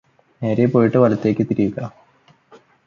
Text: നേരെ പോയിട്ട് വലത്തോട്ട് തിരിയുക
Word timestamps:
നേരെ 0.41 0.65
പോയിട്ട് 0.65 0.97
വലത്തോട്ട് 0.97 1.43
തിരിയുക 1.51 1.91